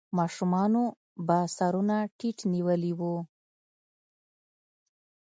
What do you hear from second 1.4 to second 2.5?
سرونه ټيټ